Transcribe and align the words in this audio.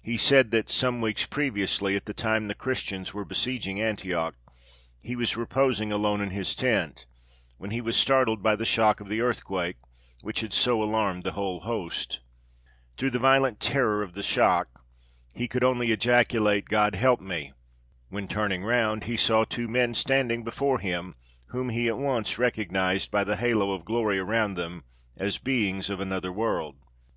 He 0.00 0.16
said 0.16 0.52
that, 0.52 0.68
some 0.70 1.00
weeks 1.00 1.26
previously, 1.26 1.96
at 1.96 2.04
the 2.04 2.14
time 2.14 2.46
the 2.46 2.54
Christians 2.54 3.12
were 3.12 3.24
besieging 3.24 3.82
Antioch, 3.82 4.36
he 5.00 5.16
was 5.16 5.36
reposing 5.36 5.90
alone 5.90 6.20
in 6.20 6.30
his 6.30 6.54
tent, 6.54 7.06
when 7.58 7.72
he 7.72 7.80
was 7.80 7.96
startled 7.96 8.44
by 8.44 8.54
the 8.54 8.64
shock 8.64 9.00
of 9.00 9.08
the 9.08 9.20
earthquake, 9.20 9.74
which 10.20 10.38
had 10.42 10.52
so 10.54 10.80
alarmed 10.80 11.24
the 11.24 11.32
whole 11.32 11.58
host. 11.58 12.20
Through 12.96 13.10
violent 13.10 13.58
terror 13.58 14.04
of 14.04 14.12
the 14.14 14.22
shock 14.22 14.84
he 15.34 15.48
could 15.48 15.64
only 15.64 15.90
ejaculate, 15.90 16.66
God 16.66 16.94
help 16.94 17.20
me! 17.20 17.52
when 18.08 18.28
turning 18.28 18.62
round 18.62 19.02
he 19.02 19.16
saw 19.16 19.42
two 19.44 19.66
men 19.66 19.94
standing 19.94 20.44
before 20.44 20.78
him, 20.78 21.16
whom 21.46 21.70
he 21.70 21.88
at 21.88 21.98
once 21.98 22.38
recognised 22.38 23.10
by 23.10 23.24
the 23.24 23.34
halo 23.34 23.72
of 23.72 23.84
glory 23.84 24.20
around 24.20 24.54
them 24.54 24.84
as 25.16 25.38
beings 25.38 25.90
of 25.90 25.98
another 25.98 26.30
world. 26.30 26.76